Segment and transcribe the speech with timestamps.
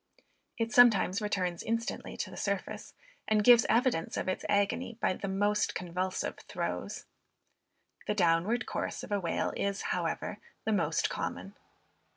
[0.57, 2.95] It sometimes returns instantly to the surface,
[3.27, 7.05] and gives evidence of its agony by the most convulsive throes.
[8.07, 11.53] The downward course of a whale is, however, the most common.